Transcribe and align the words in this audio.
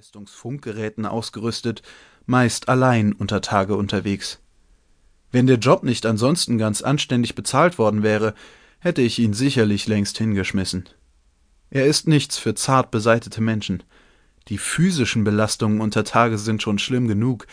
Hochleistungsfunkgeräten 0.00 1.04
ausgerüstet, 1.04 1.82
meist 2.24 2.70
allein 2.70 3.12
unter 3.12 3.42
Tage 3.42 3.76
unterwegs. 3.76 4.40
Wenn 5.30 5.46
der 5.46 5.58
Job 5.58 5.82
nicht 5.82 6.06
ansonsten 6.06 6.56
ganz 6.56 6.80
anständig 6.80 7.34
bezahlt 7.34 7.76
worden 7.76 8.02
wäre, 8.02 8.32
hätte 8.78 9.02
ich 9.02 9.18
ihn 9.18 9.34
sicherlich 9.34 9.86
längst 9.88 10.16
hingeschmissen. 10.16 10.88
Er 11.68 11.84
ist 11.84 12.08
nichts 12.08 12.38
für 12.38 12.54
zart 12.54 12.90
beseitete 12.90 13.42
Menschen. 13.42 13.82
Die 14.48 14.56
physischen 14.56 15.22
Belastungen 15.22 15.82
unter 15.82 16.02
Tage 16.02 16.38
sind 16.38 16.62
schon 16.62 16.78
schlimm 16.78 17.06
genug, 17.06 17.46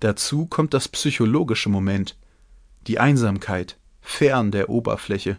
dazu 0.00 0.44
kommt 0.44 0.74
das 0.74 0.88
psychologische 0.88 1.70
Moment, 1.70 2.18
die 2.86 2.98
Einsamkeit, 2.98 3.78
fern 4.02 4.50
der 4.50 4.68
Oberfläche, 4.68 5.38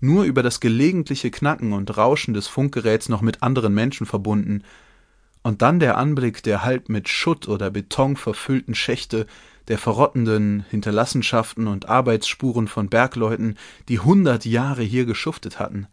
nur 0.00 0.24
über 0.24 0.42
das 0.42 0.60
gelegentliche 0.60 1.30
Knacken 1.30 1.72
und 1.72 1.96
Rauschen 1.96 2.34
des 2.34 2.48
Funkgeräts 2.48 3.08
noch 3.08 3.22
mit 3.22 3.42
anderen 3.42 3.72
Menschen 3.72 4.04
verbunden, 4.04 4.62
und 5.46 5.62
dann 5.62 5.78
der 5.78 5.96
Anblick 5.96 6.42
der 6.42 6.64
halb 6.64 6.88
mit 6.88 7.08
Schutt 7.08 7.46
oder 7.46 7.70
Beton 7.70 8.16
verfüllten 8.16 8.74
Schächte, 8.74 9.28
der 9.68 9.78
verrottenden 9.78 10.64
Hinterlassenschaften 10.70 11.68
und 11.68 11.88
Arbeitsspuren 11.88 12.66
von 12.66 12.88
Bergleuten, 12.88 13.56
die 13.88 14.00
hundert 14.00 14.44
Jahre 14.44 14.82
hier 14.82 15.04
geschuftet 15.04 15.60
hatten. 15.60 15.86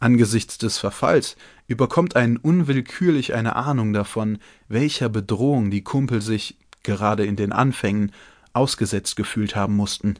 Angesichts 0.00 0.58
des 0.58 0.78
Verfalls 0.78 1.36
überkommt 1.68 2.16
einen 2.16 2.38
unwillkürlich 2.38 3.34
eine 3.34 3.54
Ahnung 3.54 3.92
davon, 3.92 4.38
welcher 4.66 5.08
Bedrohung 5.08 5.70
die 5.70 5.84
Kumpel 5.84 6.20
sich, 6.20 6.58
gerade 6.82 7.24
in 7.24 7.36
den 7.36 7.52
Anfängen, 7.52 8.10
ausgesetzt 8.52 9.14
gefühlt 9.14 9.54
haben 9.54 9.76
mussten. 9.76 10.16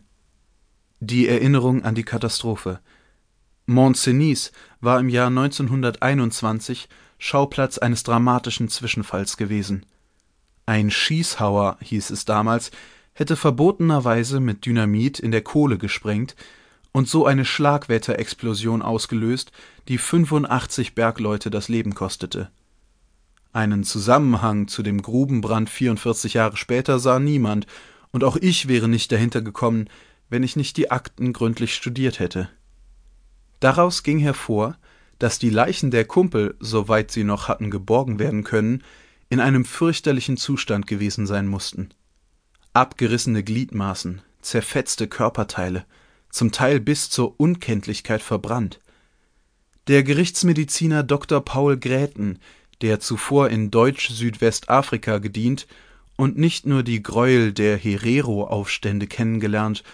Die 1.01 1.27
Erinnerung 1.27 1.83
an 1.83 1.97
die 1.97 2.05
Katastrophe. 2.05 2.79
Mont-Cenis 3.67 4.53
war 4.81 5.01
im 5.01 5.09
Jahr 5.09 5.27
1921 5.27 6.89
Schauplatz 7.23 7.77
eines 7.77 8.03
dramatischen 8.03 8.71
Zwischenfalls 8.71 9.37
gewesen. 9.37 9.85
Ein 10.65 10.91
Schießhauer, 10.91 11.77
hieß 11.83 12.09
es 12.11 12.25
damals, 12.25 12.71
hätte 13.13 13.37
verbotenerweise 13.37 14.41
mit 14.41 14.65
Dynamit 14.65 15.21
in 15.21 15.31
der 15.31 15.43
Kohle 15.43 15.77
gesprengt 15.77 16.35
und 16.93 17.09
so 17.09 17.27
eine 17.27 17.45
Schlagwetterexplosion 17.45 18.81
ausgelöst, 18.81 19.53
die 19.89 19.99
85 19.99 20.95
Bergleute 20.95 21.51
das 21.51 21.69
Leben 21.69 21.95
kostete. 21.95 22.51
Einen 23.53 23.85
Zusammenhang 23.85 24.67
zu 24.67 24.83
dem 24.83 25.03
Grubenbrand 25.03 25.69
44 25.69 26.35
Jahre 26.35 26.57
später 26.57 26.99
sah 26.99 27.19
niemand, 27.19 27.67
und 28.13 28.25
auch 28.25 28.37
ich 28.37 28.67
wäre 28.67 28.89
nicht 28.89 29.13
dahinter 29.13 29.43
gekommen, 29.43 29.91
wenn 30.31 30.43
ich 30.43 30.57
nicht 30.57 30.79
die 30.79 30.91
Akten 30.91 31.35
gründlich 31.35 31.75
studiert 31.75 32.19
hätte. 32.19 32.49
Daraus 33.61 34.03
ging 34.03 34.19
hervor, 34.19 34.79
dass 35.21 35.39
die 35.39 35.51
Leichen 35.51 35.93
der 35.93 36.07
Kumpel, 36.07 36.57
soweit 36.59 37.13
sie 37.13 37.25
noch 37.25 37.47
hatten 37.47 37.71
geborgen 37.71 38.19
werden 38.19 38.43
können, 38.43 38.83
in 39.29 39.39
einem 39.39 39.65
fürchterlichen 39.65 40.37
Zustand 40.37 40.89
gewesen 40.89 41.27
sein 41.27 41.47
mussten. 41.47 41.91
Abgerissene 42.73 43.45
Gliedmaßen, 43.45 44.23
zerfetzte 44.41 45.07
Körperteile, 45.07 45.85
zum 46.31 46.53
Teil 46.53 46.81
bis 46.81 47.11
zur 47.11 47.39
Unkenntlichkeit 47.39 48.23
verbrannt. 48.23 48.81
Der 49.89 50.03
Gerichtsmediziner 50.03 51.03
Dr. 51.03 51.45
Paul 51.45 51.77
Gräten, 51.77 52.39
der 52.81 52.99
zuvor 52.99 53.51
in 53.51 53.71
Deutsch-Südwestafrika 53.71 55.19
gedient 55.19 55.67
und 56.17 56.39
nicht 56.39 56.65
nur 56.65 56.83
die 56.83 57.03
Gräuel 57.03 57.53
der 57.53 57.77
Herero-Aufstände 57.77 59.07
kennengelernt, 59.07 59.85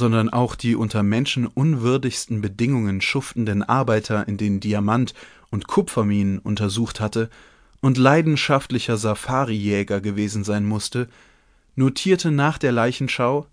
sondern 0.00 0.30
auch 0.30 0.54
die 0.54 0.74
unter 0.74 1.02
menschenunwürdigsten 1.02 2.40
Bedingungen 2.40 3.02
schuftenden 3.02 3.62
Arbeiter 3.62 4.26
in 4.26 4.38
den 4.38 4.58
Diamant- 4.58 5.12
und 5.50 5.68
Kupferminen 5.68 6.38
untersucht 6.38 7.00
hatte 7.00 7.28
und 7.82 7.98
leidenschaftlicher 7.98 8.96
Safarijäger 8.96 10.00
gewesen 10.00 10.42
sein 10.42 10.64
musste, 10.64 11.06
notierte 11.76 12.30
nach 12.30 12.56
der 12.56 12.72
Leichenschau 12.72 13.46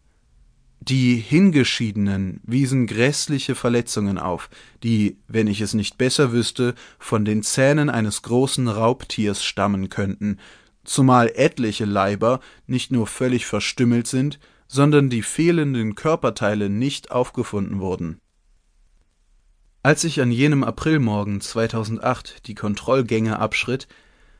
die 0.80 1.18
Hingeschiedenen 1.18 2.40
wiesen 2.44 2.88
grässliche 2.88 3.54
Verletzungen 3.54 4.18
auf, 4.18 4.50
die, 4.84 5.18
wenn 5.28 5.48
ich 5.48 5.60
es 5.60 5.74
nicht 5.74 5.98
besser 5.98 6.32
wüsste, 6.32 6.76
von 6.98 7.26
den 7.26 7.44
Zähnen 7.44 7.90
eines 7.90 8.22
großen 8.22 8.70
Raubtiers 8.70 9.44
stammen 9.44 9.90
könnten, 9.90 10.40
zumal 10.86 11.30
etliche 11.36 11.84
Leiber 11.84 12.40
nicht 12.68 12.90
nur 12.94 13.06
völlig 13.06 13.46
verstümmelt 13.46 14.08
sind, 14.08 14.40
sondern 14.68 15.10
die 15.10 15.22
fehlenden 15.22 15.96
Körperteile 15.96 16.70
nicht 16.70 17.12
aufgefunden 17.12 17.80
wurden. 17.80 18.20
Als 19.84 20.04
ich 20.04 20.22
an 20.22 20.32
jenem 20.32 20.64
Aprilmorgen 20.64 21.40
2008 21.40 22.48
die 22.48 22.56
Kontrollgänge 22.56 23.40
abschritt, 23.40 23.88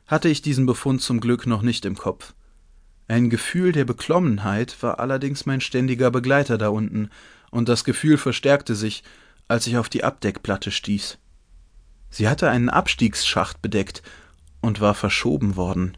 hatte 0.06 0.28
ich 0.28 0.42
diesen 0.42 0.66
Befund 0.66 1.00
zum 1.00 1.20
Glück 1.20 1.46
noch 1.46 1.62
nicht 1.62 1.84
im 1.84 1.96
Kopf. 1.96 2.34
Ein 3.08 3.30
Gefühl 3.30 3.72
der 3.72 3.86
Beklommenheit 3.86 4.82
war 4.82 5.00
allerdings 5.00 5.46
mein 5.46 5.62
ständiger 5.62 6.10
Begleiter 6.10 6.58
da 6.58 6.68
unten, 6.68 7.08
und 7.50 7.68
das 7.68 7.84
Gefühl 7.84 8.18
verstärkte 8.18 8.74
sich, 8.74 9.02
als 9.48 9.66
ich 9.66 9.78
auf 9.78 9.88
die 9.88 10.04
Abdeckplatte 10.04 10.70
stieß. 10.70 11.18
Sie 12.10 12.28
hatte 12.28 12.50
einen 12.50 12.68
Abstiegsschacht 12.68 13.62
bedeckt 13.62 14.02
und 14.60 14.80
war 14.80 14.94
verschoben 14.94 15.56
worden. 15.56 15.96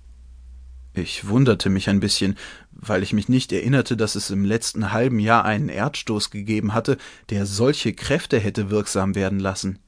Ich 0.92 1.28
wunderte 1.28 1.70
mich 1.70 1.88
ein 1.88 2.00
bisschen, 2.00 2.36
weil 2.72 3.02
ich 3.02 3.12
mich 3.12 3.28
nicht 3.28 3.52
erinnerte, 3.52 3.96
dass 3.96 4.16
es 4.16 4.30
im 4.30 4.44
letzten 4.44 4.92
halben 4.92 5.20
Jahr 5.20 5.44
einen 5.44 5.68
Erdstoß 5.68 6.30
gegeben 6.30 6.74
hatte, 6.74 6.98
der 7.30 7.46
solche 7.46 7.92
Kräfte 7.92 8.38
hätte 8.40 8.70
wirksam 8.70 9.14
werden 9.14 9.38
lassen. 9.38 9.78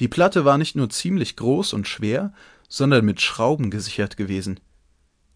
Die 0.00 0.08
Platte 0.08 0.44
war 0.44 0.58
nicht 0.58 0.76
nur 0.76 0.90
ziemlich 0.90 1.36
groß 1.36 1.72
und 1.72 1.86
schwer, 1.88 2.32
sondern 2.68 3.04
mit 3.04 3.20
Schrauben 3.20 3.70
gesichert 3.70 4.16
gewesen. 4.16 4.60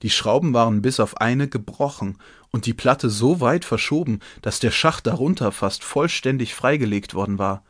Die 0.03 0.11
Schrauben 0.11 0.53
waren 0.53 0.83
bis 0.83 0.99
auf 0.99 1.19
eine 1.19 1.49
gebrochen 1.49 2.19
und 2.51 2.67
die 2.67 2.75
Platte 2.75 3.11
so 3.11 3.41
weit 3.41 3.65
verschoben, 3.65 4.21
dass 4.43 4.59
der 4.59 4.71
Schacht 4.71 5.07
darunter 5.07 5.53
fast 5.53 5.85
vollständig 5.85 6.55
freigelegt 6.55 7.15
worden 7.15 7.39
war. 7.39 7.63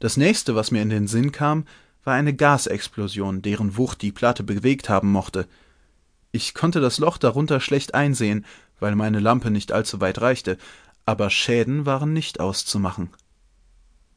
Das 0.00 0.16
nächste, 0.16 0.54
was 0.54 0.70
mir 0.70 0.82
in 0.82 0.90
den 0.90 1.06
Sinn 1.06 1.30
kam, 1.30 1.64
war 2.04 2.14
eine 2.14 2.34
Gasexplosion, 2.34 3.42
deren 3.42 3.76
Wucht 3.76 4.02
die 4.02 4.12
Platte 4.12 4.42
bewegt 4.42 4.88
haben 4.88 5.12
mochte. 5.12 5.46
Ich 6.32 6.54
konnte 6.54 6.80
das 6.80 6.98
Loch 6.98 7.18
darunter 7.18 7.60
schlecht 7.60 7.94
einsehen, 7.94 8.46
weil 8.80 8.96
meine 8.96 9.20
Lampe 9.20 9.50
nicht 9.50 9.70
allzu 9.70 10.00
weit 10.00 10.20
reichte, 10.20 10.58
aber 11.04 11.30
Schäden 11.30 11.84
waren 11.86 12.12
nicht 12.12 12.40
auszumachen. 12.40 13.10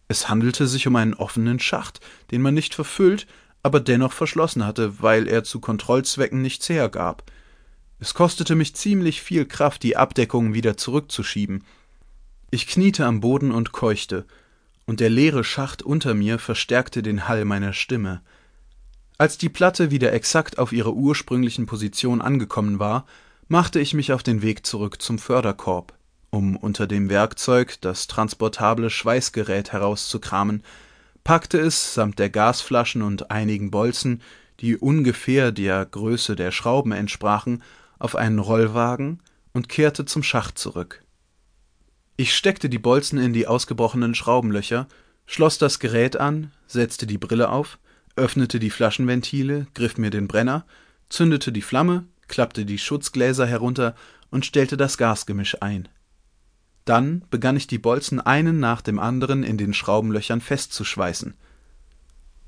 Es 0.07 0.29
handelte 0.29 0.67
sich 0.67 0.87
um 0.87 0.95
einen 0.95 1.13
offenen 1.13 1.59
Schacht, 1.59 1.99
den 2.31 2.41
man 2.41 2.53
nicht 2.53 2.73
verfüllt, 2.73 3.27
aber 3.63 3.79
dennoch 3.79 4.13
verschlossen 4.13 4.65
hatte, 4.65 5.01
weil 5.01 5.27
er 5.27 5.43
zu 5.43 5.59
Kontrollzwecken 5.59 6.41
nichts 6.41 6.69
hergab. 6.69 7.23
Es 7.99 8.13
kostete 8.13 8.55
mich 8.55 8.75
ziemlich 8.75 9.21
viel 9.21 9.45
Kraft, 9.45 9.83
die 9.83 9.97
Abdeckung 9.97 10.53
wieder 10.53 10.77
zurückzuschieben. 10.77 11.63
Ich 12.51 12.67
kniete 12.67 13.05
am 13.05 13.21
Boden 13.21 13.51
und 13.51 13.71
keuchte, 13.71 14.25
und 14.85 14.99
der 14.99 15.09
leere 15.09 15.43
Schacht 15.43 15.81
unter 15.81 16.13
mir 16.13 16.37
verstärkte 16.37 17.01
den 17.01 17.27
Hall 17.27 17.43
meiner 17.43 17.73
Stimme. 17.73 18.21
Als 19.17 19.37
die 19.37 19.49
Platte 19.49 19.91
wieder 19.91 20.11
exakt 20.11 20.57
auf 20.57 20.73
ihrer 20.73 20.91
ursprünglichen 20.91 21.67
Position 21.67 22.21
angekommen 22.21 22.79
war, 22.79 23.05
machte 23.47 23.79
ich 23.79 23.93
mich 23.93 24.11
auf 24.11 24.23
den 24.23 24.41
Weg 24.41 24.65
zurück 24.65 25.01
zum 25.01 25.19
Förderkorb, 25.19 25.93
um 26.31 26.57
unter 26.57 26.85
dem 26.85 27.09
Werkzeug 27.09 27.79
das 27.79 28.07
transportable 28.07 28.89
Schweißgerät 28.89 29.71
herauszukramen, 29.71 30.63
packte 31.23 31.59
es 31.59 31.93
samt 31.93 32.19
der 32.19 32.29
Gasflaschen 32.29 33.01
und 33.01 33.31
einigen 33.31 33.71
Bolzen, 33.71 34.21
die 34.59 34.75
ungefähr 34.75 35.53
der 35.53 35.85
Größe 35.85 36.35
der 36.35 36.51
Schrauben 36.51 36.91
entsprachen, 36.91 37.63
auf 37.99 38.15
einen 38.15 38.39
Rollwagen 38.39 39.21
und 39.53 39.69
kehrte 39.69 40.03
zum 40.03 40.23
Schacht 40.23 40.57
zurück. 40.57 41.03
Ich 42.17 42.35
steckte 42.35 42.69
die 42.69 42.79
Bolzen 42.79 43.17
in 43.17 43.31
die 43.31 43.47
ausgebrochenen 43.47 44.13
Schraubenlöcher, 44.13 44.87
schloss 45.25 45.57
das 45.57 45.79
Gerät 45.79 46.17
an, 46.17 46.51
setzte 46.67 47.07
die 47.07 47.17
Brille 47.17 47.49
auf, 47.49 47.77
öffnete 48.15 48.59
die 48.59 48.69
Flaschenventile, 48.69 49.67
griff 49.73 49.97
mir 49.97 50.09
den 50.09 50.27
Brenner, 50.27 50.65
zündete 51.09 51.51
die 51.51 51.61
Flamme, 51.61 52.05
klappte 52.27 52.65
die 52.65 52.77
Schutzgläser 52.77 53.45
herunter 53.45 53.95
und 54.31 54.45
stellte 54.45 54.77
das 54.77 54.97
Gasgemisch 54.97 55.61
ein. 55.61 55.87
Dann 56.85 57.23
begann 57.29 57.57
ich 57.57 57.67
die 57.67 57.79
Bolzen 57.79 58.19
einen 58.19 58.59
nach 58.59 58.81
dem 58.81 58.99
anderen 58.99 59.43
in 59.43 59.57
den 59.57 59.73
Schraubenlöchern 59.73 60.41
festzuschweißen. 60.41 61.33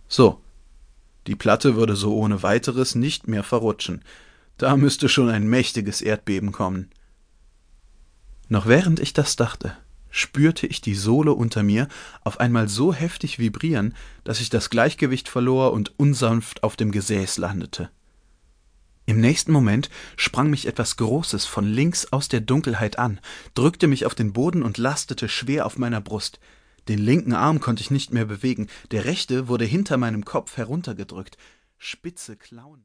So. 0.08 0.42
Die 1.25 1.36
Platte 1.36 1.75
würde 1.75 1.98
so 1.98 2.16
ohne 2.16 2.42
weiteres 2.42 2.96
nicht 2.96 3.28
mehr 3.28 3.44
verrutschen. 3.44 4.02
Da 4.58 4.78
müsste 4.78 5.10
schon 5.10 5.30
ein 5.30 5.48
mächtiges 5.48 6.02
Erdbeben 6.02 6.54
kommen. 6.54 6.90
Noch 8.48 8.66
während 8.66 9.02
ich 9.02 9.12
das 9.12 9.36
dachte, 9.36 9.75
spürte 10.09 10.68
ich 10.68 10.81
die 10.81 10.95
Sohle 10.95 11.33
unter 11.33 11.63
mir 11.63 11.88
auf 12.24 12.39
einmal 12.39 12.68
so 12.69 12.94
heftig 12.94 13.39
vibrieren, 13.39 13.95
dass 14.24 14.39
ich 14.39 14.50
das 14.50 14.69
Gleichgewicht 14.69 15.30
verlor 15.30 15.74
und 15.74 15.98
unsanft 15.98 16.63
auf 16.63 16.75
dem 16.75 16.92
Gesäß 16.92 17.38
landete. 17.38 17.89
Im 19.06 19.21
nächsten 19.21 19.54
Moment 19.54 19.89
sprang 20.18 20.50
mich 20.50 20.68
etwas 20.68 20.98
Großes 20.98 21.45
von 21.45 21.65
links 21.65 22.12
aus 22.12 22.27
der 22.27 22.42
Dunkelheit 22.42 23.00
an, 23.00 23.21
drückte 23.54 23.88
mich 23.88 24.06
auf 24.06 24.15
den 24.15 24.33
Boden 24.33 24.63
und 24.63 24.77
lastete 24.77 25.30
schwer 25.30 25.65
auf 25.65 25.77
meiner 25.77 26.01
Brust. 26.01 26.42
Den 26.89 27.00
linken 27.00 27.33
Arm 27.33 27.62
konnte 27.62 27.81
ich 27.81 27.89
nicht 27.89 28.13
mehr 28.13 28.25
bewegen, 28.25 28.68
der 28.92 29.06
rechte 29.06 29.48
wurde 29.48 29.63
hinter 29.63 29.95
meinem 29.95 30.25
Kopf 30.25 30.57
heruntergedrückt. 30.57 31.38
Spitze 31.77 32.36
Klauen. 32.36 32.75